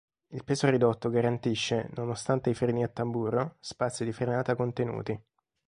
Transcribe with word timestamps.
Il 0.29 0.43
peso 0.43 0.67
ridotto 0.67 1.11
garantisce, 1.11 1.87
nonostante 1.93 2.49
i 2.49 2.55
freni 2.55 2.83
a 2.83 2.87
tamburo, 2.87 3.57
spazi 3.59 4.03
di 4.03 4.11
frenata 4.11 4.55
contenuti. 4.55 5.21